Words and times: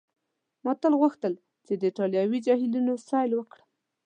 ما 0.63 0.71
تل 0.81 0.93
غوښتل 1.01 1.33
چي 1.65 1.73
د 1.77 1.81
ایټالوي 1.89 2.39
جهیلونو 2.45 2.93
سیل 3.07 3.31
وکړم. 3.35 3.67